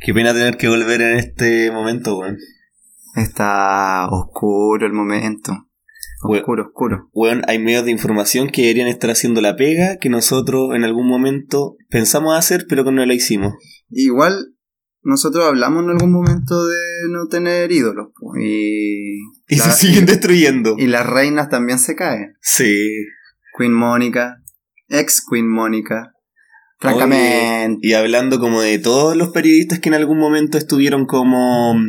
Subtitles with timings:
[0.00, 2.38] Qué pena tener que volver en este momento, weón.
[3.16, 5.52] Está oscuro el momento.
[6.22, 7.08] We- Oscuro, oscuro.
[7.12, 11.06] Weón, hay medios de información que deberían estar haciendo la pega que nosotros en algún
[11.08, 13.54] momento pensamos hacer, pero que no la hicimos.
[13.88, 14.54] Igual,
[15.02, 16.76] nosotros hablamos en algún momento de
[17.10, 18.08] no tener ídolos.
[18.18, 20.76] po, Y, Y la- se siguen destruyendo.
[20.78, 22.34] y las reinas también se caen.
[22.40, 22.86] Sí.
[23.58, 24.42] Queen Mónica,
[24.88, 26.12] ex Queen Mónica.
[26.80, 27.78] Francamente.
[27.82, 31.86] Y hablando como de todos los periodistas que en algún momento estuvieron como mm,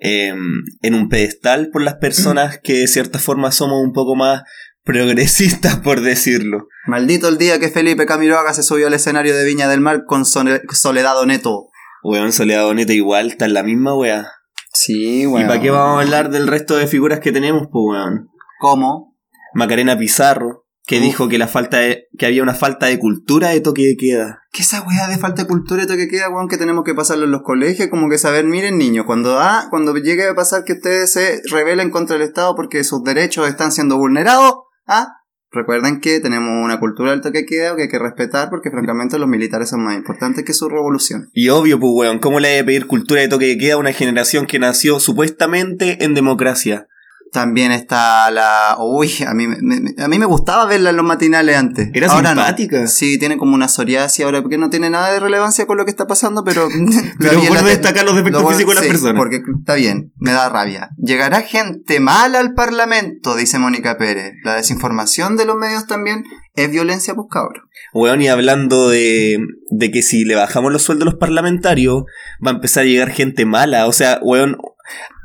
[0.00, 4.42] em, en un pedestal por las personas que de cierta forma somos un poco más
[4.84, 6.68] progresistas, por decirlo.
[6.86, 10.24] Maldito el día que Felipe Camiroaga se subió al escenario de Viña del Mar con
[10.24, 11.68] Soledad Oneto.
[12.02, 14.26] Weón, Soledad Boneta igual, está en la misma wea.
[14.74, 18.28] Sí, ¿Y para qué vamos a hablar del resto de figuras que tenemos, pues weón?
[18.58, 19.16] ¿Cómo?
[19.54, 21.02] Macarena Pizarro, que Uf.
[21.02, 24.42] dijo que la falta de, que había una falta de cultura de toque de queda.
[24.52, 27.24] ¿Qué esa weá de falta de cultura esto que queda, weón, que tenemos que pasarlo
[27.24, 27.88] en los colegios?
[27.88, 31.90] Como que saber, miren niños, cuando ah, cuando llegue a pasar que ustedes se rebelen
[31.90, 34.54] contra el Estado porque sus derechos están siendo vulnerados,
[34.86, 35.16] ah,
[35.52, 39.18] recuerden que tenemos una cultura del toque de queda que hay que respetar porque francamente
[39.18, 41.30] los militares son más importantes que su revolución.
[41.32, 43.92] Y obvio, pues weón, ¿cómo le que pedir cultura de toque de queda a una
[43.92, 46.88] generación que nació supuestamente en democracia?
[47.32, 48.76] También está la...
[48.78, 51.88] Uy, a mí, me- a mí me gustaba verla en los matinales antes.
[51.94, 52.42] Era Ahora no.
[52.42, 52.86] simpática.
[52.86, 55.90] Sí, tiene como una psoriasis ahora, porque no tiene nada de relevancia con lo que
[55.90, 56.68] está pasando, pero...
[57.18, 59.16] Pero la te- destacar los defectos lo físicos de las sí, personas.
[59.16, 60.90] Porque está bien, me da rabia.
[61.02, 64.34] Llegará gente mala al Parlamento, dice Mónica Pérez.
[64.44, 67.62] La desinformación de los medios también es violencia, pues cabrón.
[67.94, 69.38] Weón, y hablando de,
[69.70, 72.02] de que si le bajamos los sueldos a los parlamentarios,
[72.46, 73.86] va a empezar a llegar gente mala.
[73.86, 74.58] O sea, weón,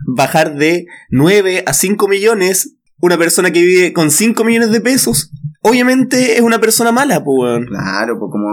[0.06, 5.32] bajar de 9 a 5 millones, una persona que vive con 5 millones de pesos,
[5.62, 7.66] obviamente es una persona mala, pues, weón.
[7.66, 8.48] Claro, pues como,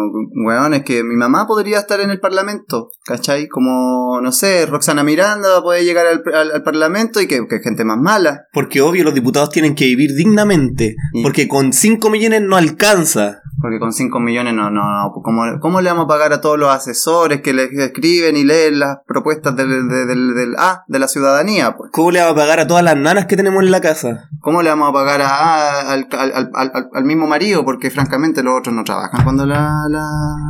[0.46, 3.48] weón, es que mi mamá podría estar en el Parlamento, ¿cachai?
[3.48, 7.84] Como, no sé, Roxana Miranda puede llegar al, al- al Parlamento y que, que gente
[7.84, 8.44] más mala.
[8.52, 13.40] Porque obvio los diputados tienen que vivir dignamente, Y- porque con 5 millones no alcanza.
[13.64, 15.10] Porque con 5 millones no, no, no.
[15.22, 18.78] ¿Cómo, ¿Cómo le vamos a pagar a todos los asesores que le escriben y leen
[18.78, 21.74] las propuestas del, del, del- del- ah, de la ciudadanía?
[21.74, 21.90] Pues?
[21.90, 24.28] ¿Cómo le va a pagar a todas las nanas que tenemos en la casa?
[24.42, 27.64] ¿Cómo le vamos a pagar a, al, al, al, al- al mismo marido?
[27.64, 29.86] Porque francamente los otros no trabajan cuando la...
[29.88, 30.06] la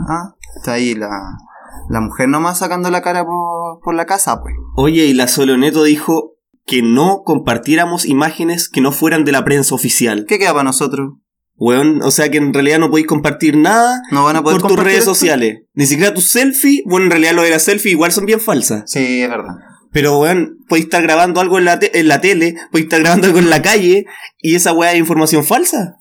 [0.09, 1.09] ah, está ahí la,
[1.89, 4.57] la mujer nomás sacando la cara por, por la casa, pues.
[4.75, 6.33] Oye, y la Soloneto dijo
[6.67, 10.25] que no compartiéramos imágenes que no fueran de la prensa oficial.
[10.27, 11.13] ¿Qué queda para nosotros?
[11.57, 14.71] Weón, o sea que en realidad no podéis compartir nada ¿No van a poder por
[14.73, 15.15] tus redes esto?
[15.15, 15.63] sociales.
[15.75, 16.83] Ni siquiera tus selfies.
[16.85, 18.83] Bueno, en realidad lo de las selfies igual son bien falsas.
[18.87, 19.55] Sí, es verdad.
[19.93, 23.29] Pero, weón, podéis estar grabando algo en la, te- en la tele, podéis estar grabando
[23.29, 24.05] algo en la calle,
[24.39, 25.95] y esa weá es información falsa.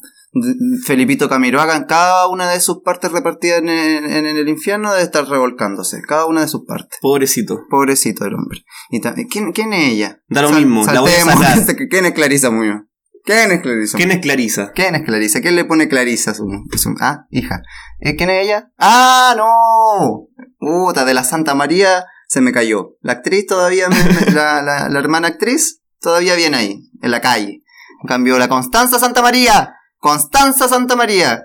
[0.83, 5.03] Felipito Camiroaga en cada una de sus partes repartidas en, en- en el infierno debe
[5.03, 6.01] estar revolcándose.
[6.01, 6.97] Cada una de sus partes.
[7.01, 7.59] Pobrecito.
[7.69, 8.63] Pobrecito el hombre.
[8.89, 8.99] Y
[9.29, 10.19] ¿quién, ¿Quién es ella?
[10.27, 11.65] Da lo mismo, la voy a saltemos.
[11.67, 11.87] sacar.
[11.89, 12.81] ¿Quién es Clarisa Muñoz?
[13.23, 13.97] ¿Quién es Clarisa?
[13.97, 14.71] ¿Quién es Clarisa?
[14.73, 15.41] ¿Quién es Clarisa?
[15.41, 17.61] ¿Quién le pone Clarisa a su, a su- Ah, hija.
[17.99, 18.69] ¿Eh, ¿Quién es ella?
[18.77, 20.27] ¡Ah, no!
[20.59, 22.97] Puta, de la Santa María se me cayó.
[23.01, 23.87] La actriz todavía,
[24.33, 27.61] la, la, la hermana actriz, todavía viene ahí, en la calle.
[28.01, 31.43] En cambio, la Constanza Santa María, Constanza Santa María,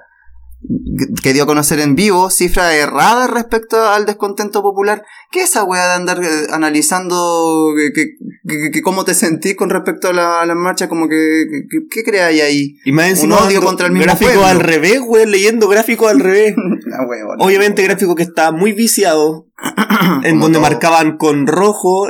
[1.23, 5.05] que- dio a conocer en vivo cifras erradas respecto al descontento popular.
[5.31, 9.55] ¿Qué es esa weá de andar eh, analizando que, que- que- que cómo te sentís
[9.57, 10.89] con respecto a la, a la marcha?
[10.89, 11.45] Como que,
[11.91, 12.77] ¿qué creáis ahí?
[12.85, 14.49] Y más encima odio contra el mismo gráficos pueblo.
[14.49, 16.55] al revés, weón, leyendo gráficos al revés.
[16.87, 17.07] La.
[17.39, 19.47] Obviamente gráfico que está muy viciado,
[20.25, 20.69] en donde todo.
[20.69, 22.09] marcaban con rojo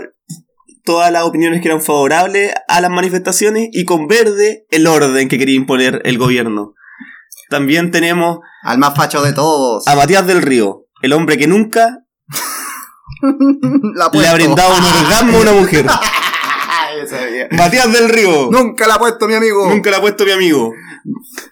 [0.84, 5.38] todas las opiniones que eran favorables a las manifestaciones y con verde el orden que
[5.38, 6.72] quería imponer el gobierno.
[7.50, 9.86] También tenemos Al más facho de todos.
[9.86, 11.98] a Matías del Río, el hombre que nunca
[13.94, 15.86] La le ha brindado un orgasmo a una mujer.
[17.53, 18.48] Matías del Río.
[18.50, 19.69] Nunca la ha puesto mi amigo.
[19.69, 20.72] Nunca la ha puesto mi amigo.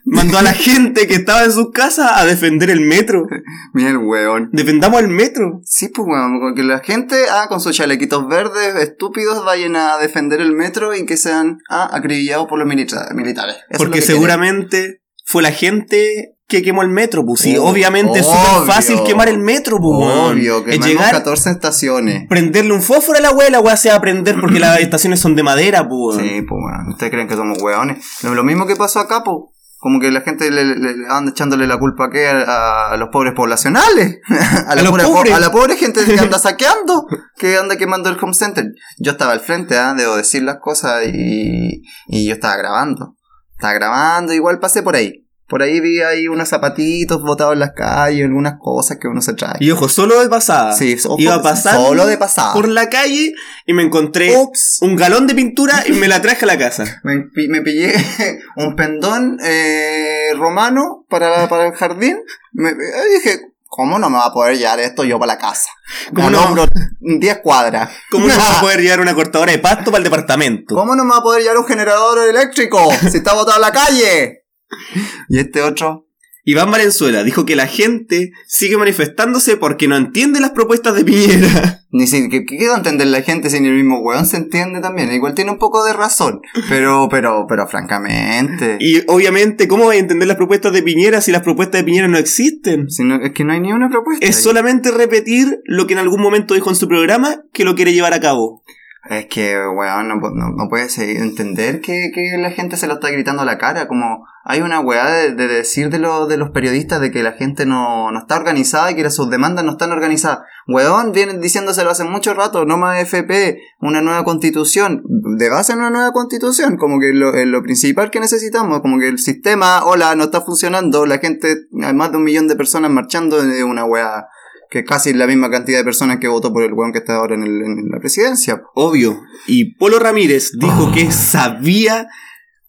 [0.04, 3.26] Mandó a la gente que estaba en sus casas a defender el metro.
[3.72, 4.50] Mira el weón.
[4.52, 5.60] Defendamos el metro.
[5.64, 9.96] Sí, pues weón, con que la gente, ah, con sus chalequitos verdes, estúpidos, vayan a
[9.98, 13.56] defender el metro y que sean, ah, acribillados por los milita- militares.
[13.70, 17.56] Eso Porque que seguramente fue la gente que quemó el metro, pues sí.
[17.58, 20.08] Obviamente es súper fácil quemar el metro, pues.
[20.08, 20.88] Obvio, que llegar...
[20.88, 22.28] llegar, 14 estaciones.
[22.28, 25.18] prenderle un fósforo a la weá, la weá se va a prender porque las estaciones
[25.18, 26.18] son de madera, pues.
[26.18, 27.98] Sí, pues weón, ustedes creen que somos weones.
[28.22, 29.36] Lo, mismo que pasó acá, pues.
[29.78, 32.26] Como que la gente le, le- le anda echándole la culpa ¿qué?
[32.28, 34.20] a, a los pobres poblacionales.
[34.68, 35.34] a, la pura- pobres.
[35.34, 37.06] a la pobre gente que anda saqueando,
[37.36, 38.64] que anda quemando el home center.
[38.98, 39.94] Yo estaba al frente, ¿ah?
[39.94, 43.16] debo decir las cosas, y, y yo estaba grabando.
[43.56, 45.22] Estaba grabando, igual pasé por ahí.
[45.48, 49.32] Por ahí vi ahí unos zapatitos botados en las calles, algunas cosas que uno se
[49.34, 49.54] trae.
[49.60, 50.72] Y ojo, solo de pasada.
[50.72, 52.52] Sí, ojo, Iba pasando solo de pasada.
[52.52, 53.32] por la calle
[53.64, 54.78] y me encontré Ups.
[54.82, 57.00] un galón de pintura y me la traje a la casa.
[57.04, 57.92] Me, me pillé
[58.56, 62.18] un pendón eh, romano para, para el jardín.
[62.52, 65.70] Me, dije, ¿cómo no me va a poder llevar esto yo para la casa?
[66.14, 66.42] ¿Cómo no?
[66.42, 66.66] hombro
[67.00, 67.90] 10 cuadras.
[68.10, 70.74] ¿Cómo no va a poder llevar una cortadora de pasto para el departamento?
[70.74, 72.78] ¿Cómo no me va a poder llevar un generador eléctrico
[73.10, 74.42] si está botado en la calle?
[75.28, 76.05] Y este otro,
[76.48, 81.82] Iván Valenzuela dijo que la gente sigue manifestándose porque no entiende las propuestas de Piñera.
[81.90, 84.36] ni si, ¿qué, qué va a entender la gente si ni el mismo weón se
[84.36, 85.12] entiende también?
[85.12, 88.76] Igual tiene un poco de razón, pero, pero, pero francamente.
[88.78, 92.06] Y obviamente, ¿cómo va a entender las propuestas de Piñera si las propuestas de Piñera
[92.06, 92.88] no existen?
[92.90, 94.24] Si no- es que no hay ni una propuesta.
[94.24, 94.42] Es ahí.
[94.44, 98.14] solamente repetir lo que en algún momento dijo en su programa que lo quiere llevar
[98.14, 98.62] a cabo.
[99.08, 103.10] Es que, weón, no, no, no puedes entender que, que la gente se lo está
[103.10, 103.86] gritando a la cara.
[103.88, 107.32] Como hay una weá de, de decir de, lo- de los periodistas de que la
[107.32, 110.40] gente no, no está organizada y que sus demandas no están organizadas.
[110.68, 115.02] Weón, vienen diciéndoselo hace mucho rato, no más FP, una nueva constitución.
[115.38, 119.08] De base en una nueva constitución, como que lo, lo principal que necesitamos, como que
[119.08, 123.42] el sistema, hola, no está funcionando, la gente, más de un millón de personas marchando
[123.42, 124.26] de una weá
[124.70, 127.16] que casi es la misma cantidad de personas que votó por el weón que está
[127.16, 128.62] ahora en, el- en la presidencia.
[128.74, 129.20] Obvio.
[129.46, 132.08] Y Polo Ramírez dijo que sabía,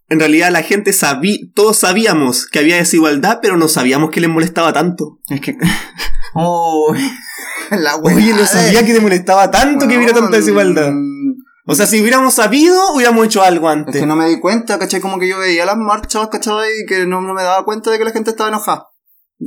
[0.09, 4.29] en realidad la gente sabía, todos sabíamos que había desigualdad, pero no sabíamos que les
[4.29, 5.19] molestaba tanto.
[5.29, 5.57] Es que.
[6.39, 6.93] Oh,
[7.71, 10.91] la Oye, no de- sabía que les molestaba tanto que hubiera tanta desigualdad.
[11.65, 13.95] O sea, si hubiéramos sabido, hubiéramos hecho algo Es antes.
[13.99, 15.01] que no me di cuenta, ¿cachai?
[15.01, 16.69] Como que yo veía las marchas, ¿cachai?
[16.83, 18.87] Y que no, no me daba cuenta de que la gente estaba enojada.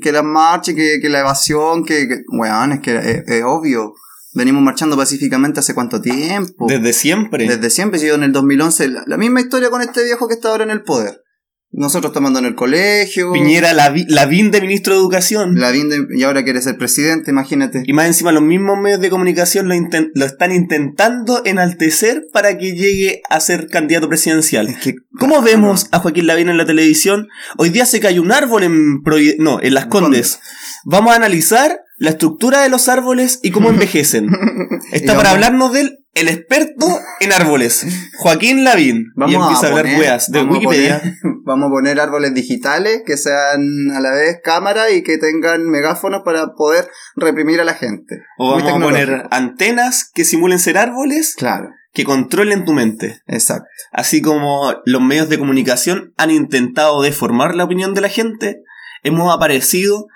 [0.01, 2.23] Que las marchas, que, que la evasión, que, que.
[2.29, 3.95] Weón, es que es, es obvio.
[4.33, 6.67] Venimos marchando pacíficamente hace cuánto tiempo.
[6.69, 7.49] Desde siempre.
[7.49, 10.35] Desde siempre, si yo en el 2011, la, la misma historia con este viejo que
[10.35, 11.23] está ahora en el poder.
[11.73, 13.33] Nosotros tomando en el colegio.
[13.33, 15.55] Piñera, la, la VIN de ministro de Educación.
[15.55, 17.85] La Vinde- y ahora quiere ser presidente, imagínate.
[17.87, 19.75] Y más encima los mismos medios de comunicación lo,
[20.15, 24.69] lo están intentando enaltecer para que llegue a ser candidato presidencial.
[24.69, 27.29] Es que, ¿Cómo vemos a Joaquín Lavín en la televisión?
[27.57, 30.41] Hoy día se cayó un árbol en Provi- no, en Las Condes.
[30.85, 34.29] Vamos a analizar la estructura de los árboles y cómo envejecen.
[34.93, 36.87] Está para hablarnos del el experto
[37.21, 37.87] en árboles,
[38.19, 39.13] Joaquín Lavín.
[39.15, 40.99] Vamos y empieza a, hablar poner- weas de vamos a Wikipedia.
[41.01, 41.15] poner-
[41.45, 46.23] vamos a poner árboles digitales que sean a la vez cámara y que tengan megáfonos
[46.25, 48.23] para poder reprimir a la gente.
[48.39, 53.21] O Muy vamos a poner antenas que simulen ser árboles Claro, que controlen tu mente.
[53.27, 53.67] exacto.
[53.93, 58.63] Así como los medios de comunicación han intentado deformar la opinión de la gente,
[59.03, 60.07] hemos aparecido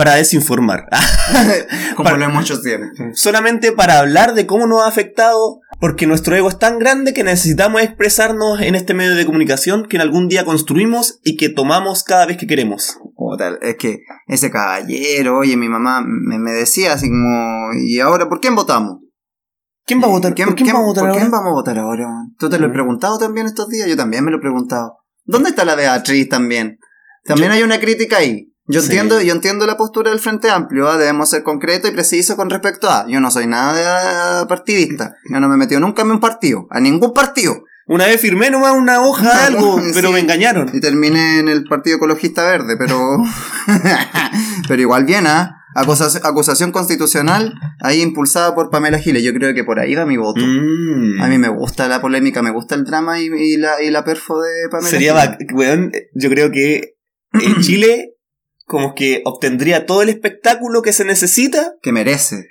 [0.00, 0.86] para desinformar.
[1.94, 2.88] Como Para- lo hemos hecho siempre.
[3.12, 7.22] Solamente para hablar de cómo nos ha afectado, porque nuestro ego es tan grande que
[7.22, 12.02] necesitamos expresarnos en este medio de comunicación que en algún día construimos y que tomamos
[12.02, 12.96] cada vez que queremos.
[13.14, 18.26] Puta, es que ese caballero, oye, mi mamá me, me decía así como, ¿y ahora
[18.28, 19.00] por quién votamos?
[19.84, 20.34] ¿Quién va a votar?
[20.34, 21.20] ¿Quién, ¿Por quién quién- va a votar por ahora?
[21.20, 22.06] quién vamos a votar ahora?
[22.38, 22.74] ¿Tú te lo has Mm.
[22.74, 23.86] preguntado también estos días?
[23.86, 24.98] Yo también me lo he preguntado.
[25.24, 26.78] ¿Dónde está la Beatriz también?
[27.24, 28.49] También hay una crítica ahí.
[28.70, 28.86] Yo Sí.
[28.86, 30.96] entiendo, yo entiendo la postura del Frente Amplio, ¿ah?
[30.98, 33.06] debemos ser concretos y precisos con respecto a.
[33.08, 35.14] Yo no soy nada de- partidista.
[35.32, 37.64] Yo no me he metido nunca en un partido, a ningún partido.
[37.86, 39.90] Una vez firmé nomás una hoja de algo, Sí.
[39.94, 40.70] pero me engañaron.
[40.72, 42.96] Y terminé en el Partido Ecologista Verde, pero.
[44.68, 45.56] pero igual bien, ¿ah?
[45.74, 49.22] Acusación, acusación constitucional ahí impulsada por Pamela Giles.
[49.22, 50.40] Yo creo que por ahí va mi voto.
[50.44, 51.20] Mm.
[51.22, 54.04] A mí me gusta la polémica, me gusta el drama y, y la, y la
[54.04, 55.38] perfo de Pamela Sería, Giles.
[55.38, 56.96] bac- weón, yo creo que
[57.34, 58.14] en Chile
[58.70, 62.50] como que obtendría todo el espectáculo que se necesita Que merece.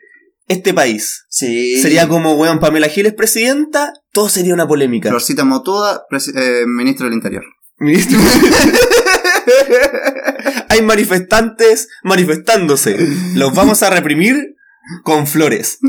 [0.50, 1.24] este país.
[1.30, 1.82] Sí.
[1.82, 5.08] Sería como, weón, Pamela Giles presidenta, todo sería una polémica.
[5.08, 7.46] Florcita Motuda, presi- eh, ministro del Interior.
[7.78, 8.20] Ministro.
[10.68, 12.98] Hay manifestantes manifestándose.
[13.36, 14.58] Los vamos a reprimir
[15.04, 15.80] con flores.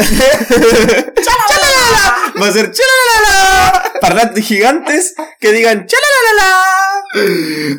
[2.41, 3.83] Va a ser chalalala.
[4.01, 6.71] Parlantes gigantes que digan chalalala.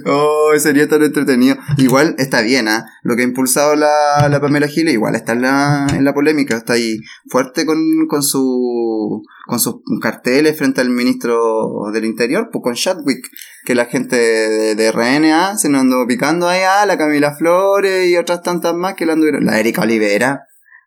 [0.05, 1.57] Oh, sería tan entretenido.
[1.77, 2.85] Igual está bien, ¿ah?
[3.01, 6.57] Lo que ha impulsado la, la Pamela Giles, igual está en la, en la polémica.
[6.57, 6.99] Está ahí
[7.29, 13.27] fuerte con, con su con sus carteles frente al ministro del Interior, pues con Chadwick,
[13.65, 18.07] que la gente de, de RNA se nos andó picando ahí, ah, la Camila Flores
[18.07, 19.45] y otras tantas más que la anduvieron.
[19.45, 20.45] La Erika Olivera.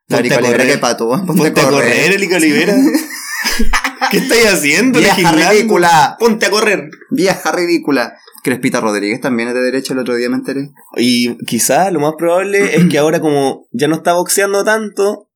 [0.09, 1.09] La Erika Olivera, que pato.
[1.27, 2.75] Ponte a correr, Erika Olivera.
[4.11, 4.99] ¿Qué estáis haciendo?
[4.99, 5.51] Vieja legislando?
[5.51, 6.17] ridícula.
[6.19, 6.91] Ponte a correr.
[7.11, 8.15] Vieja ridícula.
[8.43, 10.71] Crespita Rodríguez también es de derecha, el otro día me enteré.
[10.97, 15.31] Y quizá lo más probable es que ahora como ya no está boxeando tanto,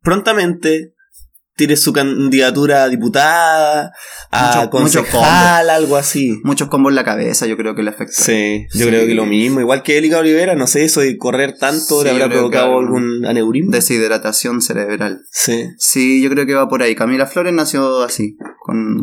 [0.00, 0.94] prontamente
[1.60, 3.92] tire su candidatura a diputada,
[4.30, 6.40] a Mucho- mucho concejal, algo así.
[6.42, 8.14] Muchos combos en la cabeza, yo creo que le afectó.
[8.16, 8.88] Sí, yo Sí.
[8.88, 9.60] creo que lo mismo.
[9.60, 13.26] Igual que Erika Olivera, no sé, eso de correr tanto Sí, le habrá provocado algún
[13.26, 13.76] aneurisma.
[13.76, 15.20] Deshidratación cerebral.
[15.30, 15.66] Sí.
[15.78, 16.94] Sí, yo creo que va por ahí.
[16.94, 19.02] Camila Flores nació así, con,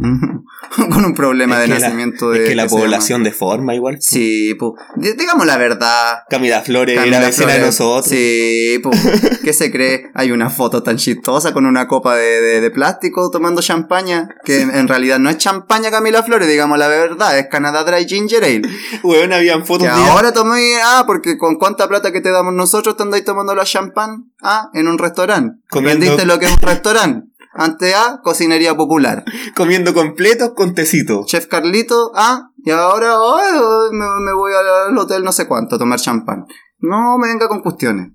[0.89, 2.43] con un problema Es de la- nacimiento de.
[2.43, 3.97] es que la población deforma igual.
[4.01, 4.55] Sí.
[4.95, 6.19] Digamos la verdad.
[6.29, 7.79] Camila Flores Camila era vecina de Flores.
[7.79, 8.07] nosotros.
[8.07, 8.97] Sí, pues.
[9.43, 10.09] ¿Qué se cree?
[10.15, 14.29] Hay una foto tan chistosa con una copa de, de- de plástico tomando champaña.
[14.43, 17.37] Que en realidad no es champaña Camila Flores, digamos la verdad.
[17.37, 18.61] Es Canada Dry Ginger Ale.
[19.03, 20.75] Weón, habían fotos Que de ahora tomé.
[20.83, 24.31] Ah, porque con cuánta plata que te damos nosotros te andáis tomando la champán.
[24.41, 25.59] Ah, en un restaurante.
[25.69, 27.27] Comiendo- ¿Aprendiste lo que es un restaurante?
[27.53, 29.23] Ante A, cocinería popular.
[29.55, 31.23] comiendo completos con tecito.
[31.25, 33.59] Chef Carlito, ah, y ahora ay,
[33.91, 36.45] me, me voy al hotel no sé cuánto a tomar champán.
[36.79, 38.11] No me venga con cuestiones.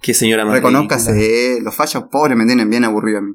[0.00, 0.54] Qué señora más.
[0.54, 3.34] Reconózcase, los fallos pobres me tienen bien aburrido a mí.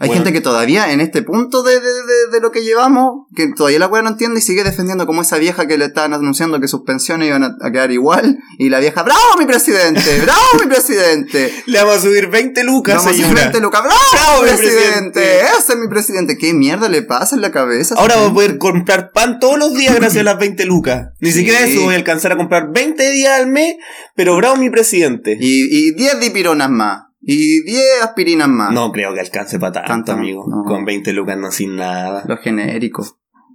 [0.00, 0.22] Hay Bueno.
[0.22, 3.80] gente que todavía en este punto de, de, de- de lo que llevamos, que todavía
[3.80, 6.68] la weá no entiende y sigue defendiendo como esa vieja que le estaban anunciando que
[6.68, 8.38] sus pensiones iban a, a quedar igual.
[8.58, 10.20] Y la vieja, ¡bravo mi presidente!
[10.22, 11.52] ¡Bravo mi presidente!
[11.66, 13.40] Le vamos a subir 20 lucas, Vamos a señora.
[13.40, 15.10] frente, Luca, ¡bravo, ¡Bravo, mi presidente!
[15.10, 15.40] presidente!
[15.58, 16.38] ¡Ese es mi presidente!
[16.38, 17.96] ¿Qué mierda le pasa en la cabeza?
[17.98, 21.08] Ahora voy a poder comprar pan todos los días gracias a las 20 lucas.
[21.20, 21.38] Ni Sí.
[21.40, 23.74] siquiera eso voy a alcanzar a comprar 20 días al mes,
[24.14, 25.36] pero bravo mi presidente.
[25.40, 27.07] Y, y 10 dipironas más.
[27.20, 28.72] Y 10 aspirinas más.
[28.72, 30.44] No creo que alcance para tanto, Tanto, amigo.
[30.48, 30.62] no.
[30.64, 32.22] Con 20 lucas no sin nada.
[32.26, 33.04] Lo genérico.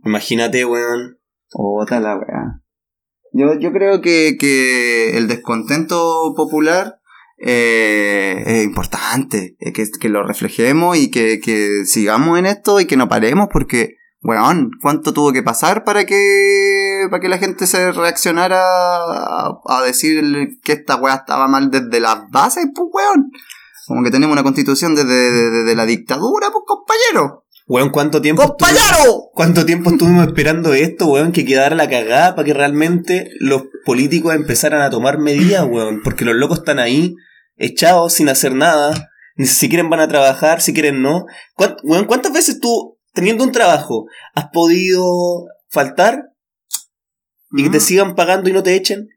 [0.06, 1.18] Imagínate, weón.
[1.54, 2.62] Otra la weá.
[3.32, 7.00] Yo, yo creo que, que el descontento popular
[7.38, 9.56] eh, es importante.
[9.60, 13.48] eh, que, que lo reflejemos y que, que sigamos en esto y que no paremos
[13.52, 19.60] porque, weón, ¿cuánto tuvo que pasar para que, para que la gente se reaccionara a,
[19.66, 20.22] a decir
[20.64, 23.32] que esta weá estaba mal desde las bases, pues weón?
[23.88, 27.46] Como que tenemos una constitución desde, desde- desde la dictadura, pues compañero.
[27.66, 29.30] Weón, ¿cuánto tiempo ¡Compañero!
[29.34, 31.32] ¿Cuánto tiempo estuvimos esperando esto, weón?
[31.32, 36.02] Que quedara la cagada para que realmente los políticos empezaran a tomar medidas, weón.
[36.04, 37.16] Porque los locos están ahí,
[37.56, 39.10] echados, sin hacer nada.
[39.38, 41.26] Ni si quieren van a trabajar, si quieren no.
[41.56, 46.24] ¿Cuán- weón, ¿cuántas veces tú, teniendo un trabajo, has podido faltar
[47.56, 47.82] y que te Mm.
[47.82, 49.08] sigan pagando y no te echen?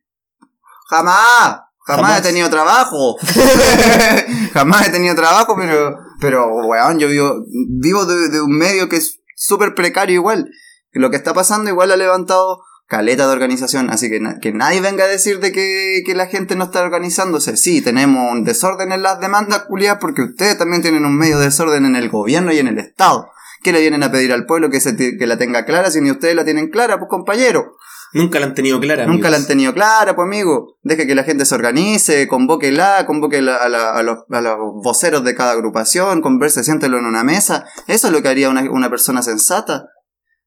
[0.88, 1.62] Jamás.
[1.86, 2.18] Jamás, Jamás.
[2.18, 3.16] he tenido trabajo.
[4.52, 8.96] Jamás he tenido trabajo, pero, pero, weón, yo vivo, vivo de, de un medio que
[8.96, 10.50] es súper precario igual.
[10.92, 14.52] Que Lo que está pasando igual ha levantado caleta de organización, así que, na- que
[14.52, 17.56] nadie venga a decir de que, que la gente no está organizándose.
[17.56, 21.46] Sí, tenemos un desorden en las demandas, culiadas, porque ustedes también tienen un medio de
[21.46, 23.28] desorden en el gobierno y en el Estado.
[23.62, 26.10] ¿Qué le vienen a pedir al pueblo que, se que la tenga clara si ni
[26.10, 27.76] ustedes la tienen clara, pues compañero?
[28.12, 29.06] Nunca la han tenido clara.
[29.06, 30.78] Nunca la han tenido clara, pues amigo.
[30.82, 34.56] Deje que la gente se organice, convóquela, convoque la- a, la- a los, a los
[34.82, 37.64] voceros de cada agrupación, converse, siéntelo en una mesa.
[37.88, 39.86] Eso es lo que haría una, una persona sensata.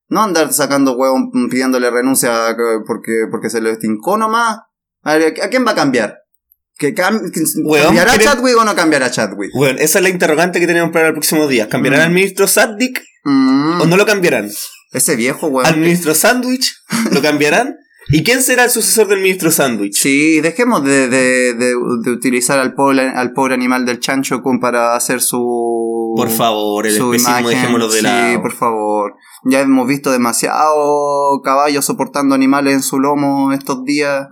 [0.08, 2.56] No andar sacando huevos pidiéndole renuncia a-
[2.88, 4.60] porque, porque se lo estincó nomás.
[5.04, 6.16] A, ver, ¿a quién va a cambiar?
[6.78, 7.20] ¿Que cam-
[7.84, 9.52] ¿Cambiará ¿quiere- Chadwick o no cambiará Chadwick?
[9.54, 11.68] Weón, esa es la interrogante que tenemos para el próximo día.
[11.70, 12.04] ¿Cambiarán Mm.
[12.06, 14.50] al ministro Saddik Mm, o no lo cambiarán?
[14.92, 15.80] Ese viejo, ¿Al huevón.
[15.82, 16.76] ministro Sandwich?
[17.12, 17.78] ¿Lo cambiarán?
[18.12, 19.94] ¿Y quién será el sucesor del ministro Sandwich?
[19.96, 24.60] Sí, dejemos de, de, de, de utilizar al pobre, al pobre animal del chancho con
[24.60, 26.14] para hacer su...
[26.18, 28.42] Por favor, el su especismo dejémoslo de sí, lado.
[28.42, 29.14] por favor.
[29.46, 34.28] Ya hemos visto demasiado caballos soportando animales en su lomo estos días.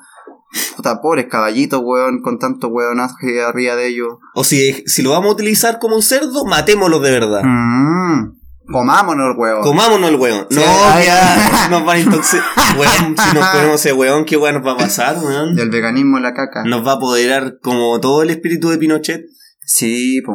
[0.75, 4.15] Puta, pobres caballitos, weón, con tanto weonaje arriba de ellos.
[4.33, 7.43] O si, si lo vamos a utilizar como un cerdo, matémoslo de verdad.
[7.43, 8.36] Mm,
[8.71, 9.61] comámonos, weón.
[9.61, 10.47] Comámonos el weón.
[10.49, 12.45] Sí, no, ya nos van a intoxicar.
[12.77, 15.57] Weón, si nos comemos ese weón, ¿qué weón nos va a pasar, weón?
[15.57, 16.63] El veganismo la caca.
[16.65, 19.25] Nos va a apoderar como todo el espíritu de Pinochet,
[19.65, 20.33] Sí, po.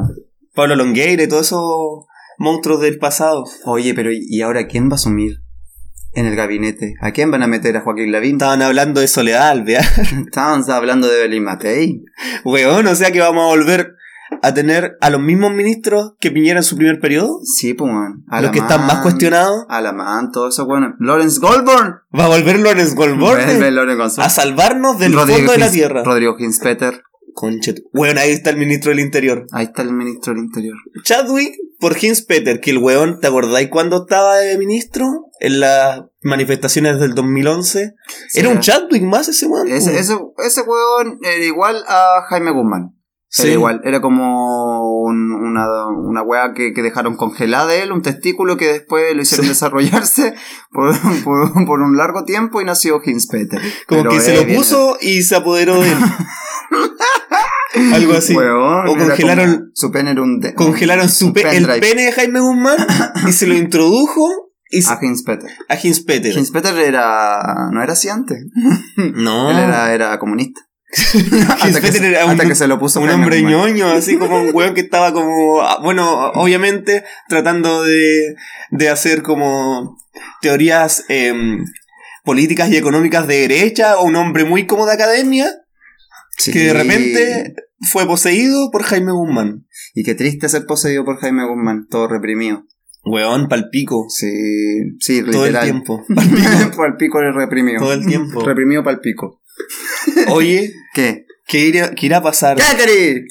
[0.54, 2.06] Pablo Longueira y todos esos
[2.38, 3.44] monstruos del pasado.
[3.64, 5.38] Oye, pero ¿y y ahora quién va a asumir
[6.12, 6.94] en el gabinete?
[7.00, 8.32] ¿A quién van a meter a Joaquín Lavín?
[8.32, 9.84] Estaban hablando de Soledad Alvear.
[10.26, 12.04] Estaban hablando de Belín Matei.
[12.44, 13.94] Weón, o sea que vamos a volver
[14.42, 17.40] a tener a los mismos ministros que Piñera en su primer periodo.
[17.44, 18.24] Sí, pues, weón.
[18.40, 19.64] Los que están más cuestionados.
[19.68, 20.94] Alamán, todo eso, bueno.
[20.98, 21.96] Lawrence Goldborn.
[22.18, 24.26] Va a volver Lorenz Goldborn Vuelve Lawrence Goldborn.
[24.26, 26.02] a salvarnos del Rodrigo fondo de la tierra.
[26.04, 27.02] Rodrigo Hinspeter.
[27.34, 27.82] Conchet.
[27.92, 29.46] Weón, ahí está el ministro del Interior.
[29.52, 30.76] Ahí está el ministro del Interior.
[31.02, 35.06] Chadwick por Hinspeter, que el weón, ¿te acordáis cuando estaba de ministro?
[35.40, 37.94] En las manifestaciones del 2011.
[38.34, 39.68] Era un Chadwick más ese weón.
[39.68, 42.94] Ese, ese, ese weón era igual a Jaime Guzmán.
[43.34, 43.44] Sí.
[43.44, 48.02] Era igual, era como un- una, una weá que, que dejaron congelada de él, un
[48.02, 49.48] testículo que después lo hicieron Sí.
[49.48, 50.34] desarrollarse
[50.70, 53.58] por, por, por un largo tiempo y nació Hinspeter.
[53.88, 55.98] Como Pero que se lo viene- puso y se apoderó de él.
[57.94, 58.34] Algo así.
[58.36, 60.38] Weón, O congelaron- su pene era un.
[60.40, 62.76] de- Congelaron su pe- el pene de Jaime Guzmán
[63.26, 64.28] y se lo introdujo
[64.90, 65.50] A Heinz Peter.
[65.70, 66.36] a Heinz Peter.
[66.36, 67.70] Heinz Peter era.
[67.72, 68.44] No era así antes.
[69.14, 69.50] No.
[69.50, 70.60] Él era, era comunista.
[71.60, 74.40] Hasta que, se- era un, hasta que se lo puso un hombre ñoño, así como
[74.42, 78.34] un weón que estaba como, ah, bueno, obviamente tratando de,
[78.70, 79.96] de hacer como
[80.42, 81.64] teorías em,
[82.24, 85.50] políticas y económicas de derecha, o un hombre muy como de academia,
[86.38, 86.50] Sí.
[86.52, 87.54] que de repente
[87.90, 89.66] fue poseído por Jaime Guzmán.
[89.94, 92.64] Y qué triste ser poseído por Jaime Guzmán, todo reprimido.
[93.04, 94.06] Weón, palpico.
[94.08, 94.30] Sí,
[95.00, 95.64] sí, Todo el literal.
[95.64, 96.04] tiempo.
[96.76, 97.80] Pal pico el reprimido.
[97.80, 98.44] Todo el tiempo.
[98.44, 99.41] Reprimido pal pico.
[100.28, 101.26] Oye, ¿Qué?
[101.46, 102.56] ¿qué irá, qué irá a pasar?
[102.56, 103.26] ¿Qué querí?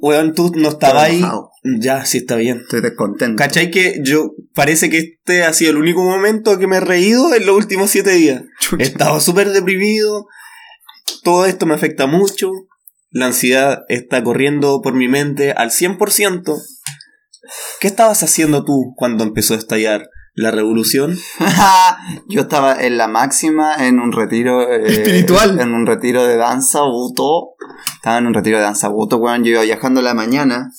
[0.00, 1.24] Weón, tú no estabas ahí.
[1.62, 2.60] Ya, sí está bien.
[2.60, 3.36] Estoy descontento.
[3.36, 7.34] ¿Cachai que yo parece que este ha sido el único momento que me he reído
[7.34, 8.42] en los últimos siete días?
[8.58, 8.82] Chucha.
[8.82, 10.26] He estado súper deprimido.
[11.22, 12.50] Todo esto me afecta mucho.
[13.10, 16.62] La ansiedad está corriendo por mi mente al 100%.
[17.80, 21.18] ¿Qué estabas haciendo tú cuando empezó a estallar la revolución?
[22.28, 25.60] Yo estaba en la máxima en un retiro eh, Espiritual.
[25.60, 27.54] En un retiro de danza buto.
[27.94, 29.44] Estaba en un retiro de danza buto, weón.
[29.44, 30.70] Yo iba viajando en la mañana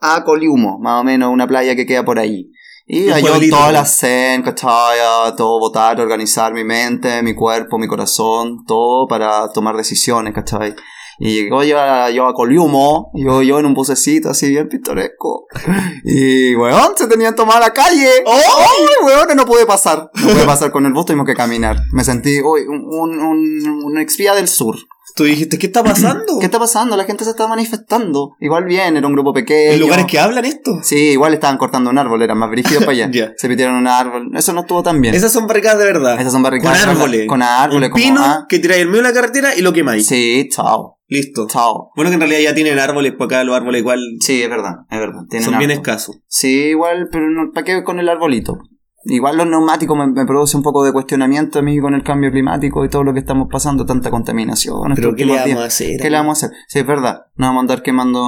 [0.00, 2.50] a Coliumo, más o menos, una playa que queda por ahí.
[2.86, 4.98] Y yo toda la zen, ¿cachai?
[5.36, 10.74] Todo votar, organizar mi mente, mi cuerpo, mi corazón, todo para tomar decisiones, ¿cachai?
[11.18, 15.46] Y llegó yo a, yo a Coliumo, yo, yo en un bucecito así bien pintoresco.
[16.04, 18.08] Y, weón, se tenían tomado la calle.
[18.26, 19.06] ¡Oh!
[19.06, 20.10] weón, no pude pasar.
[20.14, 21.76] No pude pasar con el bus, tuvimos que caminar.
[21.92, 24.76] Me sentí, uy, un, un, un, un expía del sur.
[25.14, 26.24] Tú dijiste, ¿qué está pasando?
[26.40, 26.96] ¿Qué está pasando?
[26.96, 28.34] La gente se está manifestando.
[28.40, 29.74] Igual bien, era un grupo pequeño.
[29.74, 30.80] ¿En lugares que hablan esto?
[30.82, 33.04] Sí, igual estaban cortando un árbol, era más brígido para allá.
[33.14, 33.32] Ya.
[33.36, 34.30] Se pitieron un árbol.
[34.34, 35.14] Eso no estuvo tan bien.
[35.14, 36.20] Esas son barricadas de verdad.
[36.20, 36.80] Esas son barricadas.
[36.80, 37.28] Con árboles.
[37.28, 38.46] Con árboles, Un como, pino ah.
[38.48, 40.06] que tiráis en medio de la carretera y lo quemáis.
[40.06, 40.93] Sí, chao.
[41.06, 41.46] Listo.
[41.48, 41.90] Chao.
[41.96, 44.72] Bueno, que en realidad ya tienen árboles por acá, los árboles igual Sí, es verdad,
[44.90, 45.20] es verdad.
[45.28, 45.82] Tienen son bien harto.
[45.82, 46.16] escasos.
[46.26, 48.56] Sí, igual, pero no, ¿para qué con el arbolito?
[49.06, 52.30] Igual los neumáticos me, me produce un poco de cuestionamiento a mí con el cambio
[52.30, 54.92] climático y todo lo que estamos pasando, tanta contaminación.
[54.94, 55.60] Pero ¿qué le vamos a días.
[55.66, 56.00] hacer?
[56.00, 56.56] ¿Qué le vamos a hacer?
[56.68, 57.26] Sí, es verdad.
[57.36, 58.20] No vamos a andar quemando.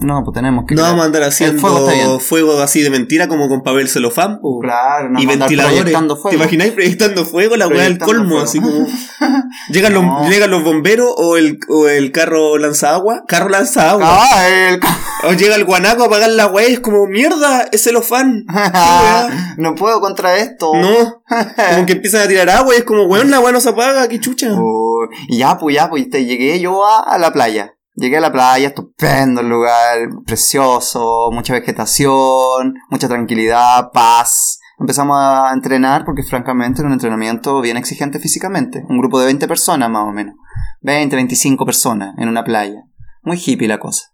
[0.00, 0.74] No, pues tenemos que.
[0.74, 4.38] No vamos a andar haciendo fuego fuego así de mentira como con papel celofán.
[4.40, 4.60] po.
[4.60, 5.80] Claro, no y vamos a ventiladores.
[5.80, 6.36] proyectando ¿Te fuego.
[6.36, 7.56] imagináis proyectando fuego?
[7.56, 8.44] La weá del colmo, fuego.
[8.44, 8.86] así como.
[9.70, 10.02] Llegan, No.
[10.20, 13.24] los, llegan los bomberos o el, o el carro lanza agua.
[13.26, 14.06] Carro lanza agua.
[14.08, 14.80] Ah, el-
[15.24, 18.44] O llega el guanaco a apagar la weá y es como, mierda, es celofán.
[19.56, 20.72] no puedo contra esto.
[20.74, 21.22] No.
[21.74, 24.08] Como que empiezan a tirar agua y es como, weón, la weá no se apaga,
[24.08, 24.48] qué chucha.
[24.52, 27.74] Oh, y ya, pues ya, pues te llegué yo a, a la playa.
[27.94, 34.60] Llegué a la playa, estupendo el lugar, precioso, mucha vegetación, mucha tranquilidad, paz.
[34.78, 38.82] Empezamos a entrenar porque francamente era un entrenamiento bien exigente físicamente.
[38.88, 40.34] Un grupo de 20 personas más o menos.
[40.80, 42.82] 20, 25 personas en una playa.
[43.22, 44.06] Muy hippie la cosa.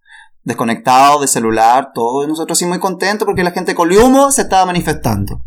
[0.42, 2.24] Desconectado de celular, todo.
[2.24, 5.42] Y nosotros sí muy contentos porque la gente con humo se estaba manifestando.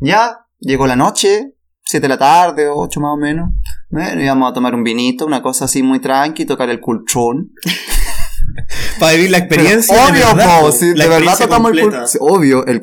[0.00, 3.50] Ya, llegó la noche, 7 de la tarde, 8 más o menos.
[3.90, 7.52] Bueno, íbamos a tomar un vinito, una cosa así muy tranqui, tocar el cultrón.
[9.00, 9.94] Para vivir la experiencia.
[9.94, 12.04] de obvio, verdad, po, La de verdad tocamos el completa.
[12.20, 12.82] Obvio, el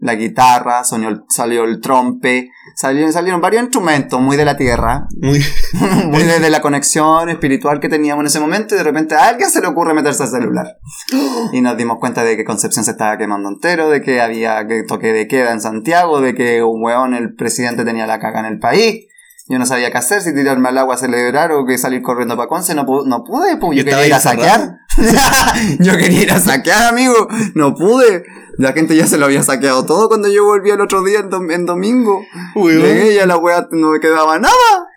[0.00, 5.06] la guitarra, sonió el- salió el trompe, salieron, salieron varios instrumentos muy de la tierra,
[5.20, 5.42] Muy-
[6.06, 9.28] muy de, de la conexión espiritual que teníamos en ese momento y de repente a
[9.28, 10.78] alguien se le ocurre meterse al celular.
[11.52, 14.82] Y nos dimos cuenta de que Concepción se estaba quemando entero, de que había que
[14.82, 18.46] toque de queda en Santiago, de que un weón, el presidente tenía la caga en
[18.46, 19.06] el país.
[19.50, 22.36] Yo no sabía qué hacer, si tirarme al agua a celebrar o que salir corriendo
[22.36, 24.80] para Conce, no, pu- no pude, pues yo quería ir a saquear.
[25.80, 27.14] yo quería ir a saquear, amigo,
[27.54, 28.24] no pude.
[28.58, 31.30] La gente ya se lo había saqueado todo cuando yo volví el otro día en,
[31.30, 32.20] dom- en domingo.
[32.56, 32.82] Weón.
[32.82, 34.87] Llegué y a la wea no me quedaba nada.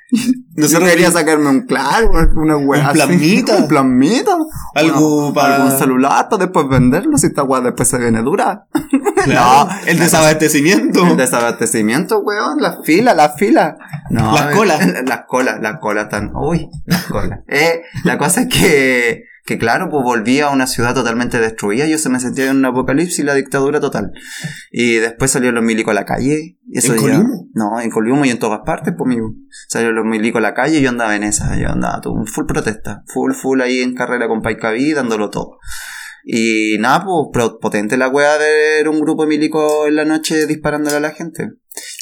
[0.55, 3.55] Nosotros Yo quería sacarme un claro, una wea Un plasmita.
[3.55, 4.35] Un plasmita.
[4.75, 8.65] Algo Bueno, pa- Algún celular para después venderlo si esta wea después se viene dura.
[9.23, 11.05] Claro, No, el desabastecimiento.
[11.07, 12.57] El desabastecimiento, weón.
[12.61, 13.75] Las filas, las filas.
[14.09, 14.79] No, Las colas.
[15.05, 16.31] Las colas, las colas tan.
[16.35, 17.39] Uy, las colas.
[17.47, 19.23] Eh, la cosa es que.
[19.45, 21.87] Que claro, pues volví a una ciudad totalmente destruida.
[21.87, 24.11] Yo se me sentía en un apocalipsis y la dictadura total.
[24.71, 26.57] Y después salieron los milicos a la calle.
[26.67, 27.23] y Eso ¿En ya-?
[27.53, 29.17] No, en Coliumo y en todas partes, pues.
[29.67, 31.57] Salieron los milicos a la calle y yo andaba en esa.
[31.57, 33.03] Yo andaba todo, full protesta.
[33.07, 35.57] Full, full ahí en carrera con Paicaví, dándolo todo.
[36.23, 40.45] Y nada, pues potente la wea de ver un grupo de milicos en la noche
[40.45, 41.51] disparándole a la gente.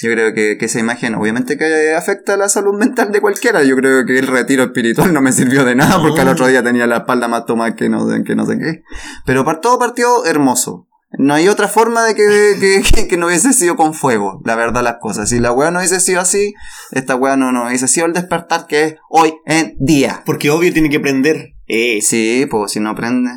[0.01, 3.63] Yo creo que, que esa imagen obviamente que afecta a la salud mental de cualquiera.
[3.63, 6.63] Yo creo que el retiro espiritual no me sirvió de nada porque al otro día
[6.63, 8.81] tenía la espalda más tomada que no, que no sé qué.
[9.25, 10.87] Pero par- todo partió hermoso.
[11.17, 14.97] No hay otra forma de que, que, no hubiese sido con fuego, la verdad las
[15.01, 15.27] cosas.
[15.29, 16.53] Si la wea no hubiese sido así,
[16.91, 20.21] esta wea no, no hubiese sido el despertar que es hoy en día.
[20.25, 21.53] Porque obvio tiene que prender.
[21.67, 23.31] Eh, Sí, pues si no prende.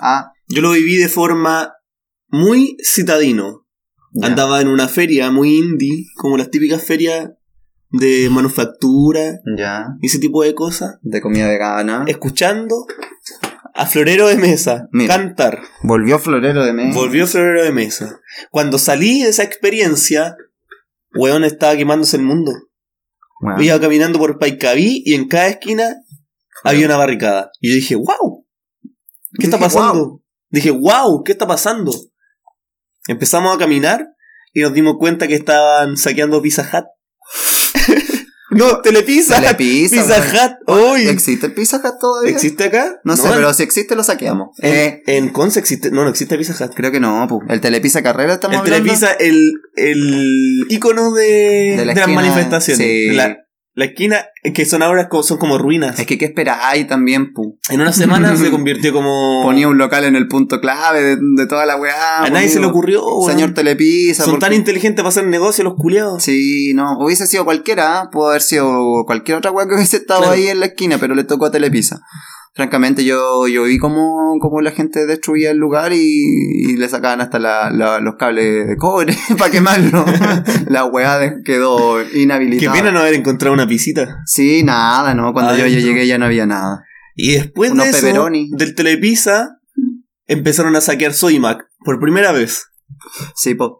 [0.00, 1.74] Ah, yo lo viví de forma
[2.28, 3.65] muy citadino.
[4.22, 7.30] Andaba en una feria muy indie, como las típicas ferias
[7.90, 9.40] de manufactura
[10.00, 10.98] y ese tipo de cosas.
[11.02, 12.04] De comida vegana.
[12.06, 12.86] Escuchando
[13.74, 15.14] a Florero de Mesa Mira.
[15.14, 15.60] cantar.
[15.82, 16.98] Volvió Florero de Mesa.
[16.98, 18.20] Volvió Florero de Mesa.
[18.50, 20.36] Cuando salí de esa experiencia,
[21.14, 22.52] weón estaba quemándose el mundo.
[23.40, 25.96] Bueno, Iba caminando por Paicaví y en cada esquina
[26.64, 27.50] había una barricada.
[27.60, 28.46] Y yo dije, wow,
[29.38, 30.22] ¿qué está Dije, pasando?
[30.48, 31.92] Dije, wow, ¿qué está pasando?
[33.08, 34.06] Empezamos a caminar
[34.52, 36.84] y nos dimos cuenta que estaban saqueando Pizza Hut.
[38.50, 39.40] no, Telepizza.
[39.40, 40.56] Telepizza, Pizza.
[40.66, 40.76] Hut.
[40.94, 42.30] Uy, ¿Existe el Pizza Hut todavía?
[42.30, 43.00] ¿Existe acá?
[43.04, 44.48] No, sé, en- pero si existe lo saqueamos.
[44.58, 45.90] En, Eh, en Conce existe.
[45.90, 46.72] No, no existe Pizza Hut.
[46.74, 47.40] creo que no, pu.
[47.48, 48.84] El Telepizza Carrera estamos El hablando.
[48.84, 52.86] Telepizza, el, el ícono de, De de, la las manifestaciones.
[52.86, 53.10] sí.
[53.10, 53.36] La,
[53.76, 56.00] la esquina, eh, que son ahora son como ruinas.
[56.00, 57.58] Es que, ¿qué esperáis también, pu?
[57.68, 59.42] En una semana se convirtió como.
[59.42, 62.24] Ponía un local en el punto clave de, de toda la weá.
[62.24, 63.04] a nadie se le ocurrió.
[63.04, 63.30] weón.
[63.30, 64.24] Señor Telepizza.
[64.24, 66.22] Son porque- tan inteligentes para hacer negocio los culiados.
[66.22, 68.10] Sí, no, hubiese sido cualquiera, ¿ah?
[68.10, 70.34] pudo haber sido cualquier otra weá que hubiese estado Claro.
[70.34, 72.00] ahí en la esquina, pero le tocó a Telepizza.
[72.56, 77.20] Francamente, yo, yo vi cómo, cómo la gente destruía el lugar y, y le sacaban
[77.20, 80.04] hasta la- la- los cables de cobre para quemarlo.
[80.68, 82.72] la weá quedó Qué inhabilitada.
[82.72, 84.22] pena no haber encontrado una pisita.
[84.24, 85.34] Sí, nada, no.
[85.34, 86.82] Cuando yo llegué ya no había nada.
[87.14, 88.48] Y después Unos de eso, pepperoni.
[88.52, 89.58] del Telepizza,
[90.26, 92.64] empezaron a saquear Sodimac por primera vez.
[93.34, 93.70] Sí, pues.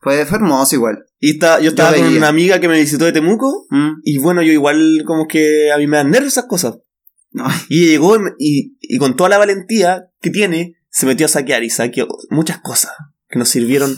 [0.00, 0.98] Fue, hermoso igual.
[1.18, 3.66] Y está- yo estaba con una amiga que me visitó de Temuco.
[3.70, 3.94] ¿Mm?
[4.04, 6.78] Y bueno, yo igual como que a mí me dan nervios esas cosas.
[7.38, 11.62] No, Y llegó y, y- con toda la valentía que tiene, se metió a saquear
[11.64, 12.92] y saqueó muchas cosas
[13.28, 13.94] que nos sirvieron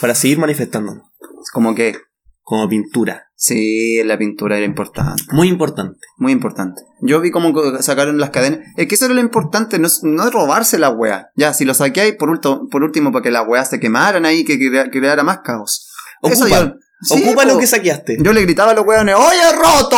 [0.00, 1.04] para seguir manifestándonos.
[1.52, 1.96] como que.
[2.44, 3.28] Como pintura.
[3.36, 5.22] Sí, la pintura era importante.
[5.30, 5.98] Muy importante.
[6.16, 6.82] Muy importante.
[7.00, 8.60] Yo vi cómo sacaron las cadenas.
[8.76, 11.28] Es que eso era lo importante, no, no robarse la wea.
[11.36, 14.44] Ya, si lo saqueáis, por, ulto- por último, para que las weas se quemaran ahí,
[14.44, 15.88] que crea- creara más caos.
[16.22, 17.48] Eso yo- Sí, ocupa po.
[17.48, 18.16] lo que saqueaste.
[18.20, 19.96] Yo le gritaba a los weones, ¡Oye, roto!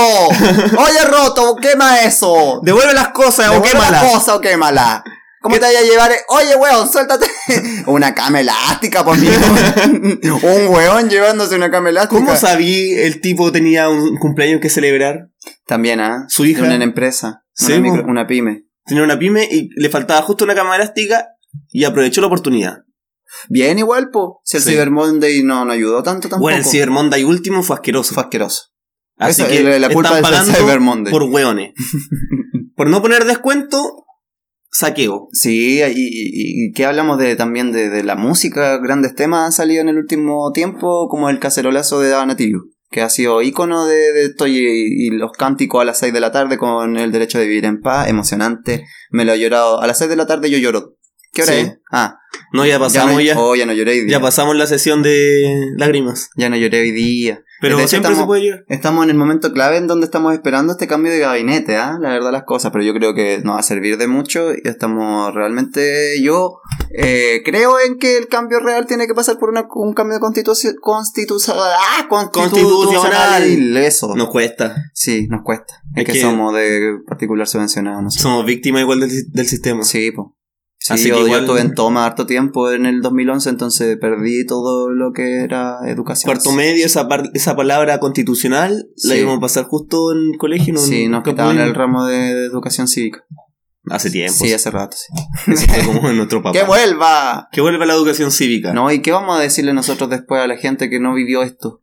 [0.79, 1.57] ¡Oye, roto!
[1.57, 2.61] ¡Quema eso!
[2.63, 4.13] Devuelve las cosas o Devuelve la quémalas.
[4.13, 5.05] cosa o quémala.
[5.41, 6.11] ¿Cómo te vaya a llevar?
[6.29, 7.27] Oye, weón, suéltate.
[7.87, 9.29] una cama elástica, por mí.
[10.23, 12.15] un weón llevándose una cama elástica.
[12.25, 15.29] ¿Cómo sabí el tipo tenía un cumpleaños que celebrar?
[15.67, 16.25] También, ¿ah?
[16.29, 16.63] Su hija.
[16.67, 17.45] De una empresa.
[17.53, 18.65] Sí, una, micro- una pyme.
[18.87, 21.27] Tenía una pyme y le faltaba justo una cama elástica
[21.71, 22.79] y aprovechó la oportunidad.
[23.49, 24.41] Bien igual, po.
[24.45, 24.71] Si el Sí.
[24.73, 26.43] Cyber Monday no, no ayudó tanto tampoco.
[26.43, 28.15] Bueno, el Cyber Monday último fue asqueroso.
[28.15, 28.63] Fue asqueroso.
[29.17, 31.13] Así Esa- que la- la culpa están es del Cyber Monday.
[31.13, 31.73] por hueones.
[32.77, 34.05] por no poner descuento,
[34.71, 35.29] saqueo.
[35.33, 38.79] Sí, y, y, y ¿qué hablamos de también de, de la música?
[38.79, 43.03] Grandes temas han salido en el último tiempo, como el cacerolazo de Dava Nativio, que
[43.03, 46.33] ha sido ícono de, de esto y, y los cánticos a las 6 de la
[46.33, 48.85] tarde con el derecho de vivir en paz, emocionante.
[49.11, 49.81] Me lo he llorado.
[49.81, 50.97] A las 6 de la tarde yo lloro.
[51.35, 51.59] ¿Qué hora Sí.
[51.61, 51.79] es?
[51.91, 52.19] Ah,
[52.53, 53.39] No, ya pasamos ya.
[53.39, 54.13] oh, ya no lloré hoy día.
[54.13, 56.31] Ya pasamos la sesión de lágrimas.
[56.37, 57.43] Ya no lloré hoy día.
[57.61, 58.65] Pero De hecho, siempre estamos- se puede llorar.
[58.69, 61.97] Estamos en el momento clave en donde estamos esperando este cambio de gabinete, ¿ah?
[62.01, 64.61] La verdad las cosas, pero yo creo que nos va a servir de mucho y
[64.65, 66.59] estamos realmente, yo
[66.91, 70.77] eh, creo en que el cambio real tiene que pasar por una, un cambio constitucional,
[71.81, 74.15] ah, constitucional, eso.
[74.15, 74.75] Nos cuesta.
[74.93, 75.75] Sí, nos cuesta.
[75.95, 78.11] Es, Es que, que- somos de particular subvencionado.
[78.11, 79.83] Somos víctimas igual del, del sistema.
[79.85, 80.37] Sí, po.
[80.87, 84.45] Sí, Así que yo igual- estuve en toma harto tiempo en el 2011, entonces perdí
[84.45, 86.31] todo lo que era educación.
[86.31, 89.21] Cuarto medio, esa, par- esa palabra constitucional la Sí.
[89.21, 90.75] íbamos a pasar justo en el colegio.
[90.75, 93.25] No, Sí, nos quitaban el ramo de educación cívica.
[93.89, 94.35] Hace tiempo.
[94.35, 95.57] Sí, hace rato, sí.
[95.85, 96.59] Fue como nuestro papá.
[96.59, 97.49] ¡Que vuelva!
[97.51, 98.75] Que vuelva la educación cívica.
[98.75, 101.81] No, ¿y qué vamos a decirle nosotros después a la gente que no vivió esto?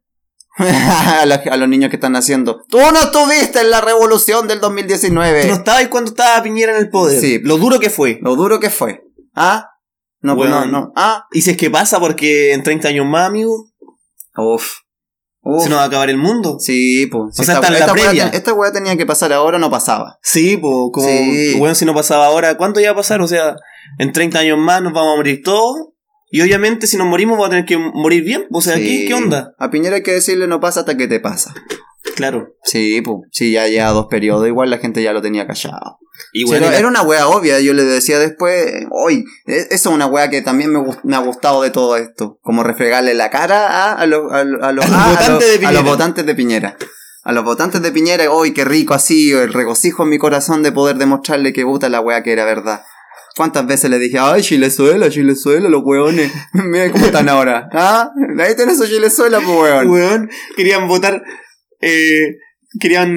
[0.57, 2.63] a, la- a los niños que están naciendo.
[2.69, 5.41] Tú no estuviste en la revolución del 2019.
[5.43, 7.19] Tú no estabas cuando estaba Piñera en el poder.
[7.19, 7.39] Sí.
[7.43, 8.19] Lo duro que fue.
[8.21, 9.03] Lo duro que fue.
[9.35, 9.67] ¿Ah?
[10.21, 10.71] No, pues Weón.
[10.71, 10.93] no, no.
[10.95, 11.25] Ah.
[11.31, 13.69] Y si es que pasa porque en 30 años más, amigo,
[14.37, 14.79] Uf.
[15.43, 15.63] Uf.
[15.63, 16.57] se nos va a acabar el mundo.
[16.59, 17.39] Sí, pues.
[17.39, 18.27] O sea, la esta, weá previa.
[18.27, 20.19] esta tenía que pasar ahora, no pasaba.
[20.21, 21.55] Sí, pues, como, Sí.
[21.57, 23.21] bueno, si no pasaba ahora, ¿cuánto va a pasar?
[23.21, 23.55] O sea,
[23.97, 25.87] en 30 años más nos vamos a morir todos.
[26.31, 28.45] Y obviamente, si nos morimos, vamos a tener que morir bien.
[28.51, 28.83] O sea, Sí.
[29.01, 29.53] ¿qué, qué onda?
[29.59, 31.53] A Piñera hay que decirle no pasa hasta que te pasa.
[32.15, 32.55] Claro.
[32.63, 33.17] Sí, pues.
[33.31, 35.99] Sí, ya ya dos periodos, igual la gente ya lo tenía callado.
[36.33, 40.05] Y Sí, bueno, era, una wea obvia, yo le decía después, hoy, eso es una
[40.07, 43.93] wea que también me, me ha gustado de todo esto, como refregarle la cara a,
[43.93, 45.71] a, los- a, los- a votantes a Piñera.
[45.71, 46.77] los votantes de Piñera.
[47.23, 50.71] A los votantes de Piñera, hoy qué rico así, el regocijo en mi corazón de
[50.71, 52.83] poder demostrarle que puta la wea que era verdad.
[53.35, 56.31] ¿Cuántas veces le dije, ay, Chilezuela, Chilezuela, los weones?
[56.53, 57.69] Mira cómo están ahora.
[57.71, 58.09] ¿Ah?
[58.39, 61.23] Ahí tenés su Chilezuela, pues weón, querían votar,
[61.79, 62.35] eh,
[62.79, 63.15] querían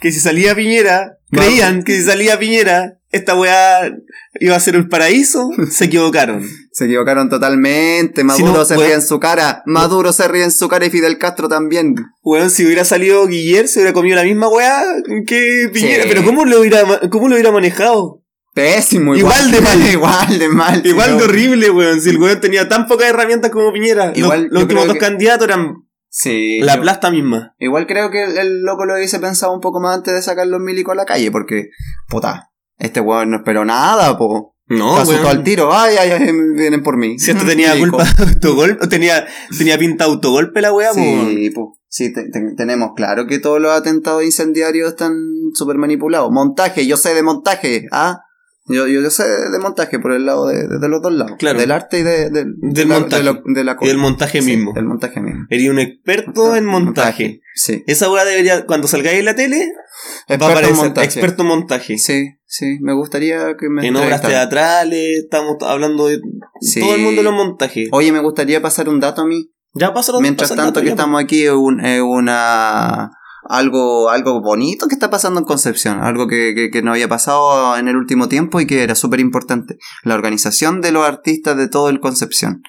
[0.00, 3.90] que si salía Piñera, Creían que si salía Piñera, esta weá
[4.38, 5.50] iba a ser el paraíso.
[5.70, 6.48] Se equivocaron.
[6.70, 8.22] Se equivocaron totalmente.
[8.22, 9.62] Maduro no, se weón- ríe en su cara.
[9.66, 11.94] Maduro se ríe en su cara y Fidel Castro también.
[12.22, 14.80] Weón, si hubiera salido Guillermo, se hubiera comido la misma weá
[15.26, 16.04] que Piñera.
[16.04, 16.08] Sí.
[16.08, 18.20] Pero ¿cómo lo hubiera, cómo lo hubiera manejado?
[18.54, 19.86] Pésimo, Igual de mal.
[19.90, 20.86] igual de mal.
[20.86, 22.00] Igual de horrible, weón.
[22.00, 24.12] Si el weón tenía tan pocas herramientas como Piñera.
[24.14, 25.74] Igual, los, últimos dos que- candidatos eran
[26.08, 26.60] Sí.
[26.60, 27.54] la yo- plasta misma.
[27.58, 30.46] Igual creo que el, el loco lo hubiese pensado un poco más antes de sacar
[30.46, 31.70] los milicos a la calle, porque,
[32.08, 34.54] puta, este weón no esperó nada, po.
[34.66, 35.36] No, asustó weón.
[35.38, 35.74] al tiro.
[35.74, 37.18] Ay, ay, ay, vienen por mí.
[37.18, 39.26] Si esto tenía culpa de autogolpe, tenía,
[39.58, 40.94] tenía pinta autogolpe la weá, po.
[40.94, 41.76] Sí, po.
[41.88, 45.12] Sí, te- te- tenemos claro que todos los atentados incendiarios están
[45.54, 46.30] súper manipulados.
[46.32, 48.20] Montaje, yo sé de montaje, ¿ah?
[48.66, 51.34] Yo, yo, yo sé de montaje por el lado de, de- de los dos lados.
[51.38, 51.58] Claro.
[51.58, 53.22] Del arte y de, de- Del la- montaje.
[53.22, 54.72] de lo- de la Y el montaje Sí, mismo.
[54.74, 55.44] El montaje mismo.
[55.50, 57.40] Eres un experto en montaje.
[57.54, 57.84] Sí.
[57.86, 61.06] Esa weá debería, cuando salgáis en la tele, va a Experto aparecer montaje.
[61.06, 61.98] experto en montaje.
[61.98, 62.78] Sí, sí.
[62.80, 66.20] Me gustaría que me En obras teatrales, estamos hablando de
[66.62, 66.80] Sí.
[66.80, 67.88] todo el mundo de los montajes.
[67.92, 69.50] Oye, me gustaría pasar un dato a mí.
[69.74, 73.10] Ya pasa Mientras tanto que estamos aquí, un- es una
[73.48, 77.76] algo, algo bonito que está pasando en Concepción, algo que, que, que no había pasado
[77.76, 79.76] en el último tiempo y que era súper importante.
[80.02, 82.62] La organización de los artistas de todo el Concepción,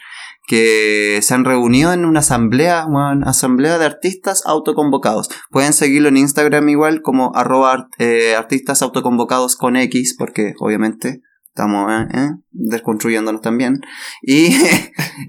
[0.47, 5.29] que se han reunido en una asamblea, una asamblea de artistas autoconvocados.
[5.49, 11.21] Pueden seguirlo en Instagram igual como arroba art- eh, artistas autoconvocados con X, porque obviamente
[11.47, 13.79] estamos eh, eh, desconstruyéndonos también.
[14.21, 14.55] Y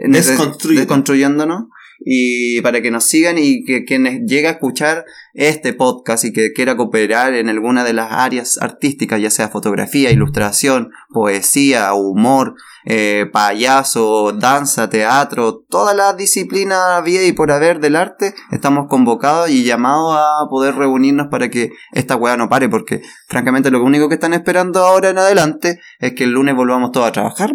[0.75, 1.65] desconstruyéndonos
[2.01, 5.05] y para que nos sigan y que quienes llegue a escuchar
[5.35, 10.11] este podcast y que quiera cooperar en alguna de las áreas artísticas, ya sea fotografía,
[10.11, 12.55] ilustración, poesía, humor,
[12.85, 19.51] eh, payaso, danza, teatro, todas las disciplinas vida y por haber del arte, estamos convocados
[19.51, 24.09] y llamados a poder reunirnos para que esta weá no pare, porque francamente lo único
[24.09, 27.51] que están esperando ahora en adelante es que el lunes volvamos todos a trabajar.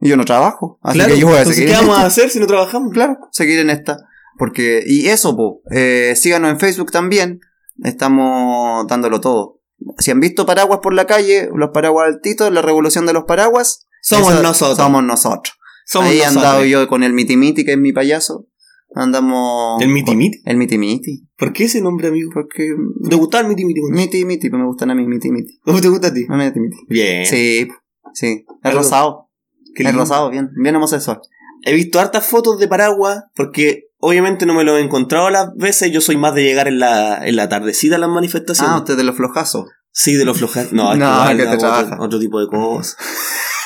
[0.00, 2.02] Y yo no trabajo, así Claro, que yo voy a entonces, seguir ¿qué en vamos
[2.02, 2.92] a hacer si no trabajamos?
[2.92, 3.98] Claro, seguir en esta.
[4.38, 7.40] Porque, y eso, po, eh, síganos en Facebook también.
[7.82, 9.60] Estamos dándolo todo.
[9.98, 13.86] Si han visto paraguas por la calle, los paraguas altitos, la revolución de los paraguas,
[14.02, 14.76] Somos esa- nosotros.
[14.76, 15.54] Somos nosotros.
[15.86, 18.46] Somos Ahí he andado yo con el Miti Miti, que es mi payaso.
[18.94, 19.80] Andamos.
[19.82, 20.40] ¿El Miti Miti?
[20.44, 21.28] El Miti Miti.
[21.36, 22.30] ¿Por qué ese nombre, amigo?
[22.32, 22.68] Porque.
[23.08, 23.80] ¿Te gustaba el miti miti?
[23.90, 25.58] Miti Miti, pues me gustan a mí, Miti Miti.
[25.64, 26.24] ¿Cómo te gusta a ti?
[26.28, 26.76] A mí Miti Miti.
[26.88, 27.26] Bien.
[27.26, 27.68] Sí,
[28.14, 28.44] sí.
[28.64, 29.25] Es rosado.
[29.84, 30.00] Lindo.
[30.00, 30.50] rosado, bien.
[30.62, 31.20] Bien homosexual.
[31.64, 35.90] He visto hartas fotos de paraguas porque obviamente no me lo he encontrado las veces.
[35.92, 38.72] Yo soy más de llegar en la, en la tardecita a las manifestaciones.
[38.74, 39.66] Ah, usted de los flojazos.
[39.90, 40.72] Sí, de los flojas.
[40.72, 42.96] No, No, igual que te otro, otro tipo de cosas.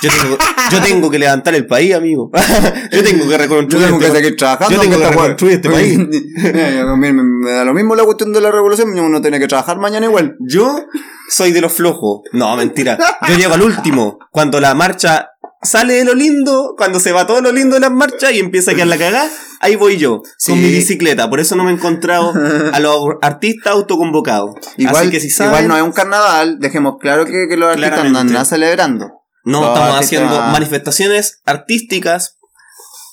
[0.03, 0.39] Yo tengo,
[0.73, 2.31] yo tengo que levantar el país, amigo.
[2.93, 3.83] yo tengo que reconstruir.
[3.83, 4.75] Yo tengo que este- seguir trabajando.
[4.77, 5.99] yo tengo que reconstruir este país.
[6.97, 10.07] Me, me da lo mismo la cuestión de la revolución, uno tiene que trabajar mañana
[10.07, 10.37] igual.
[10.41, 10.87] Yo
[11.29, 12.23] soy de los flojos.
[12.33, 12.97] No, mentira.
[13.29, 14.19] Yo llego al último.
[14.31, 15.30] Cuando la marcha
[15.63, 18.71] sale de lo lindo, cuando se va todo lo lindo de las marchas y empieza
[18.71, 19.29] a quedar la cagada,
[19.61, 20.53] ahí voy yo, Sí.
[20.53, 21.29] con mi bicicleta.
[21.29, 22.33] Por eso no me he encontrado
[22.73, 24.55] a los artistas autoconvocados.
[24.77, 27.69] Igual, Así que si saben, igual no es un carnaval, dejemos claro que, que los
[27.71, 28.19] artistas Claramente.
[28.33, 29.11] andan celebrando.
[29.45, 32.37] no los estamos artistas- haciendo manifestaciones artísticas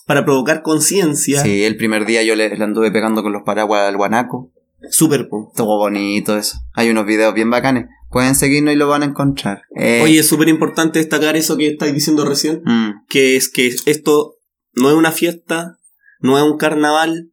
[0.06, 1.42] para provocar conciencia.
[1.44, 4.52] Sí, el primer día yo le, le anduve pegando con los paraguas al guanaco.
[4.90, 5.52] Súper, po.
[5.56, 6.60] Todo bonito eso.
[6.74, 7.88] Hay unos videos bien bacanes.
[8.10, 9.64] Pueden seguirnos y lo van a encontrar.
[9.76, 12.62] Eh, Oye, es súper importante destacar eso que estáis diciendo recién.
[12.64, 14.36] mm, que es que esto
[14.74, 15.78] no es una fiesta,
[16.20, 17.32] no es un carnaval.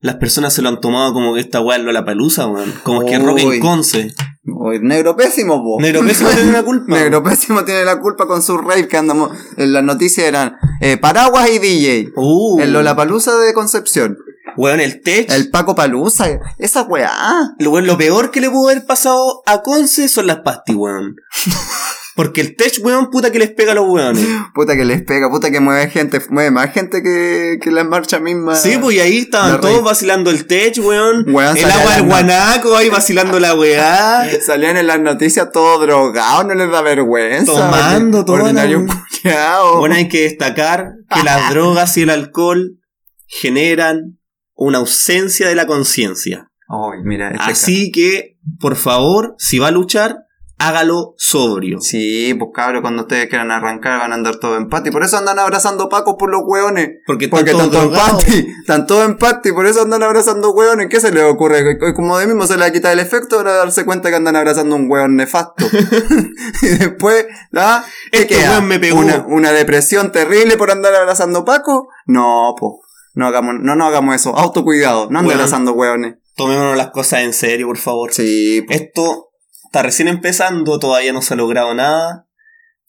[0.00, 2.72] Las personas se lo han tomado como que esta weá es la palusa, weón.
[2.82, 4.14] Como es que rock en Conce.
[4.58, 5.80] Oye, negro pésimo, po.
[5.80, 6.94] Negro Pésimo tiene una culpa.
[6.98, 9.36] Negro Pésimo tiene la culpa con su rave que andamos.
[9.56, 12.12] En las noticias eran eh, Paraguas y DJ.
[12.14, 14.16] Uh, El Lollapalooza de Concepción.
[14.56, 15.30] Weón, el tech.
[15.30, 16.26] El Paco Palusa.
[16.58, 17.54] Esa weá.
[17.58, 21.16] Lo, lo peor que le pudo haber pasado a Conce son las pastis, weón.
[22.16, 24.26] Porque el tech, weón, puta que les pega a los weones.
[24.54, 28.20] Puta que les pega, puta que mueve gente, mueve más gente que, que la marcha
[28.20, 28.56] misma.
[28.56, 31.26] Sí, pues y ahí La estaban todos vacilando el tech, weón.
[31.28, 34.26] Weón, el agua la del guanaco ahí vacilando la weá.
[34.46, 37.52] Salían en las noticias todos drogados, no les da vergüenza.
[37.52, 39.78] Tomando la Ordinario culiao.
[39.80, 42.78] Bueno, hay que destacar que las drogas y el alcohol
[43.26, 44.18] generan
[44.56, 46.50] una ausencia de la conciencia.
[46.68, 50.26] Ay, mira, este Así que, por favor, si va a luchar,
[50.58, 51.80] hágalo sobrio.
[51.80, 54.90] Sí, pues cabros, cuando ustedes quieran arrancar van a andar todos en pati.
[54.90, 56.90] Por eso andan abrazando pacos por los hueones.
[57.06, 58.46] Porque Porque están todos en pati.
[58.60, 60.88] Están todos en pati, por eso andan abrazando hueones.
[60.88, 61.78] ¿Qué se les ocurre?
[61.94, 64.90] Como de mismo se les quita el efecto para darse cuenta que andan abrazando un
[64.90, 65.66] hueón nefasto.
[66.62, 67.84] y después, ¿ah?
[68.10, 68.60] ¿Qué Este queda?
[68.60, 68.98] me pegó.
[68.98, 71.88] Una, una depresión terrible por andar abrazando paco.
[72.06, 72.85] No, po.
[73.16, 74.36] No hagamos, no, no hagamos eso.
[74.36, 75.08] Autocuidado.
[75.10, 75.40] No anden Hueón.
[75.40, 76.14] abrazando hueones.
[76.36, 78.12] Tomémonos las cosas en serio, por favor.
[78.12, 78.64] Sí.
[78.68, 79.30] Esto
[79.64, 82.28] está recién empezando, todavía no se ha logrado nada.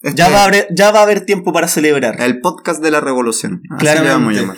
[0.02, 2.22] Este- Ya va, a haber, ya va a haber tiempo para celebrar.
[2.22, 3.62] El podcast de la revolución.
[3.72, 4.58] Así le vamos a llamar.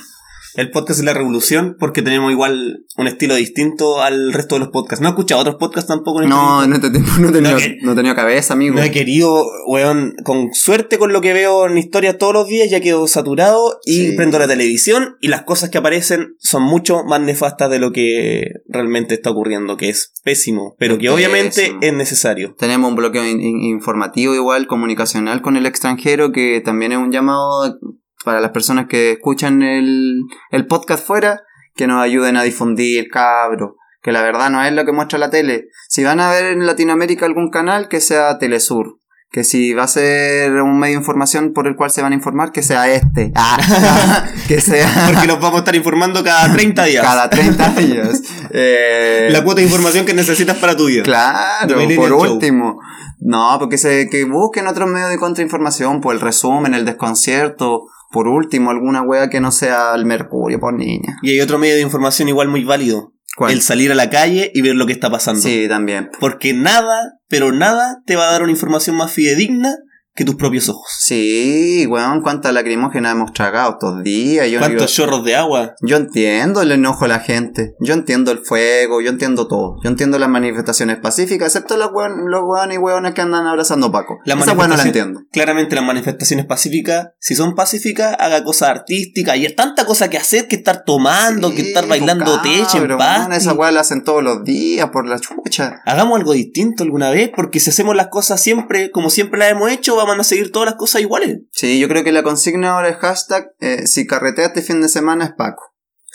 [0.55, 4.69] El podcast es la revolución porque tenemos igual un estilo distinto al resto de los
[4.69, 5.01] podcasts.
[5.01, 6.63] No he escuchado otros podcasts tampoco en este No, tiempo.
[6.65, 8.75] en este no he tenido, No, no he tenido cabeza, amigo.
[8.75, 12.69] No he querido, weón, con suerte con lo que veo en historia todos los días,
[12.69, 14.11] ya quedo saturado y Sí.
[14.17, 18.45] prendo la televisión y las cosas que aparecen son mucho más nefastas de lo que
[18.67, 22.55] realmente está ocurriendo, que es pésimo, pero Es que obviamente es necesario.
[22.57, 27.77] Tenemos un bloqueo in- informativo igual, comunicacional con el extranjero, que también es un llamado
[28.23, 31.41] para las personas que escuchan el, el podcast fuera,
[31.75, 33.75] que nos ayuden a difundir, cabro.
[34.01, 35.67] Que la verdad no es lo que muestra la tele.
[35.89, 38.97] Si van a ver en Latinoamérica algún canal, que sea Telesur.
[39.31, 42.15] Que si va a ser un medio de información por el cual se van a
[42.15, 43.31] informar, que sea este.
[43.35, 47.05] Ah, que sea Porque nos vamos a estar informando cada 30 días.
[47.05, 48.23] cada 30 días.
[48.51, 51.03] Eh, La cuota de información que necesitas para tu vida.
[51.03, 52.21] Claro, por Show.
[52.33, 52.79] último.
[53.19, 58.27] No, porque se, que busquen otros medios de contrainformación, pues el resumen, el desconcierto, por
[58.27, 61.17] último, alguna wea que no sea el mercurio, por niña.
[61.21, 63.13] Y hay otro medio de información igual muy válido.
[63.35, 63.53] ¿Cuál?
[63.53, 65.41] El salir a la calle y ver lo que está pasando.
[65.41, 66.09] Sí, también.
[66.19, 69.75] Porque nada, pero nada te va a dar una información más fidedigna
[70.19, 70.85] que tus propios ojos.
[70.99, 74.49] Sí, weón, cuánta lacrimógena hemos tragado estos días.
[74.51, 75.75] Yo, ¿Cuántos chorros de agua?
[75.81, 77.73] yo entiendo el enojo de la gente.
[77.79, 79.77] Yo entiendo el fuego, yo entiendo todo.
[79.81, 83.87] Yo entiendo las manifestaciones pacíficas, excepto los weón, los weones y weones que andan abrazando
[83.87, 84.17] a Paco.
[84.25, 85.21] Las Esa weón no la entiendo.
[85.31, 89.37] Claramente las manifestaciones pacíficas, si son pacíficas, haga cosas artísticas.
[89.37, 92.97] Y es tanta cosa que hacer que estar tomando, que estar bailando pues, teche en
[92.97, 93.19] paz.
[93.19, 95.38] weón, Esa weá la hacen todos los días por la chucha.
[95.85, 99.71] Hagamos algo distinto alguna vez, porque si hacemos las cosas siempre, como siempre las hemos
[99.71, 101.39] hecho, vamos a seguir todas las cosas iguales.
[101.51, 104.89] Sí, yo creo que la consigna ahora es hashtag eh, si carretea este fin de
[104.89, 105.63] semana es Paco.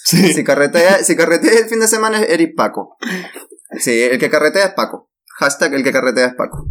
[0.04, 0.34] Sí.
[0.34, 2.96] Si carretea, si carretea el fin de semana es Eric Paco.
[3.78, 5.10] Sí, el que carretea es Paco.
[5.38, 6.66] Hashtag el que carretea es Paco.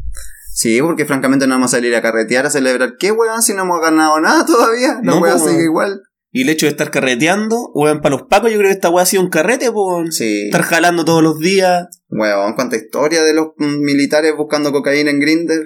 [0.53, 2.95] Sí, porque francamente no vamos a salir a carretear a celebrar.
[2.99, 4.99] ¿Qué weón si no hemos ganado nada todavía?
[5.01, 5.63] La No, pues, sigue weón.
[5.63, 6.01] igual.
[6.35, 9.03] Y el hecho de estar carreteando, weón, para los pacos, yo creo que esta weá
[9.03, 10.17] ha sido un carrete, pues.
[10.17, 10.45] Sí.
[10.45, 11.85] Estar jalando todos los días.
[12.09, 15.61] Weón, cuánta historia de los mm, militares buscando cocaína en Grinder.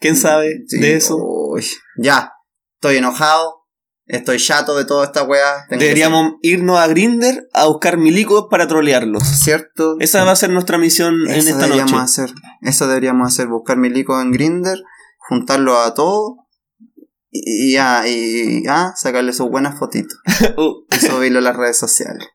[0.00, 1.18] ¿Quién sabe Sí, de eso?
[1.20, 1.66] uy.
[1.98, 2.32] Ya,
[2.80, 3.66] estoy enojado.
[4.06, 5.66] Estoy chato de toda esta weá.
[5.68, 9.22] Deberíamos irnos a Grinder a buscar milicos para trolearlos.
[9.24, 9.96] ¿Cierto?
[10.00, 12.04] Esa va a ser nuestra misión en esta deberíamos noche.
[12.04, 12.30] hacer.
[12.62, 13.48] Eso deberíamos hacer.
[13.48, 14.78] Buscar milicos en Grinder,
[15.28, 16.36] juntarlo a todos
[17.44, 20.18] y, y ya, y, ah, sacarle sus buenas fotitos
[20.56, 22.26] Uh, y subirlo a las redes sociales.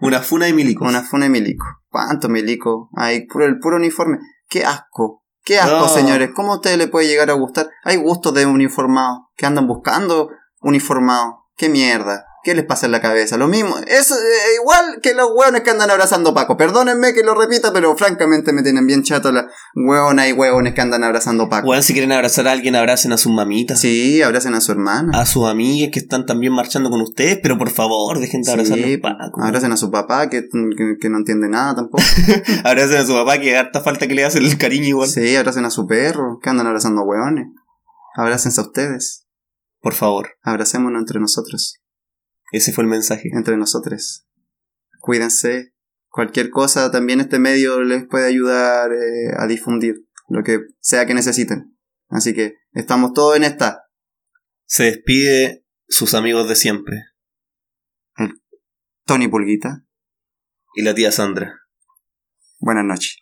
[0.00, 0.88] una funa de milicos.
[0.88, 1.64] Una funa de milico.
[1.88, 2.88] ¿Cuántos milicos?
[2.96, 4.18] Hay puro, el puro uniforme.
[4.48, 5.22] ¡Qué asco!
[5.44, 5.88] ¡Qué asco, No.
[5.88, 6.30] señores!
[6.34, 7.68] ¿Cómo a ustedes les puede llegar a gustar?
[7.84, 10.28] Hay gustos de uniformados que andan buscando
[10.60, 11.34] uniformados.
[11.56, 12.24] ¡Qué mierda!
[12.42, 13.36] ¿Qué les pasa en la cabeza?
[13.36, 13.76] Lo mismo.
[13.86, 14.14] Es eh,
[14.60, 16.56] igual que los hueones que andan abrazando a Paco.
[16.56, 20.80] Perdónenme que lo repita, pero francamente me tienen bien chato las hueonas y hueones que
[20.80, 21.68] andan abrazando a Paco.
[21.68, 23.80] Weón, si quieren abrazar a alguien, abracen a sus mamitas.
[23.80, 25.20] Sí, abracen a su hermana.
[25.20, 28.78] A sus amigas que están también marchando con ustedes, pero por favor, dejen de abrazar
[28.78, 29.44] a Sí, los pacos.
[29.44, 32.02] abracen a su papá que, que, que no entiende nada tampoco.
[32.64, 35.08] Abracen a su papá que harta falta que le hacen el cariño igual.
[35.08, 37.46] Sí, abracen a su perro, que andan abrazando hueones.
[38.16, 39.26] Abrácense a ustedes.
[39.82, 41.79] Por favor, Abracémonos entre nosotros.
[42.52, 43.28] Ese fue el mensaje.
[43.32, 44.26] Entre nosotros.
[45.00, 45.74] Cuídense.
[46.08, 51.14] Cualquier cosa, también este medio les puede ayudar eh, a difundir lo que sea que
[51.14, 51.76] necesiten.
[52.08, 53.84] Así que estamos todos en esta.
[54.66, 57.04] Se despide sus amigos de siempre.
[59.06, 59.84] Tony Pulguita.
[60.74, 61.60] Y la tía Sandra.
[62.58, 63.18] Buenas noches.